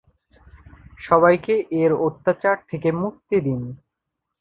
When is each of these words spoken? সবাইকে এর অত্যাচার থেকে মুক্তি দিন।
সবাইকে 0.99 1.53
এর 1.81 1.91
অত্যাচার 2.07 2.57
থেকে 2.69 2.89
মুক্তি 3.01 3.37
দিন। 3.39 3.61